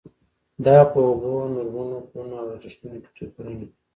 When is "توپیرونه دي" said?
3.15-3.67